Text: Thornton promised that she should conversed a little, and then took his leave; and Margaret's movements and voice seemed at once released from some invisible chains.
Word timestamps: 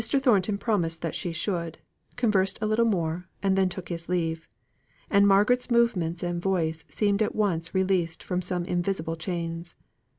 Thornton 0.03 0.57
promised 0.57 1.03
that 1.03 1.13
she 1.13 1.31
should 1.31 1.77
conversed 2.15 2.57
a 2.59 2.65
little, 2.65 3.21
and 3.43 3.55
then 3.55 3.69
took 3.69 3.89
his 3.89 4.09
leave; 4.09 4.47
and 5.11 5.27
Margaret's 5.27 5.69
movements 5.69 6.23
and 6.23 6.41
voice 6.41 6.85
seemed 6.89 7.21
at 7.21 7.35
once 7.35 7.75
released 7.75 8.23
from 8.23 8.41
some 8.41 8.65
invisible 8.65 9.15
chains. 9.15 9.75